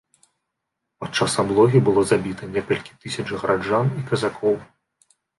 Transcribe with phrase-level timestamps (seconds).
[1.01, 4.57] Падчас аблогі было забіта некалькі тысяч гараджан і казакоў.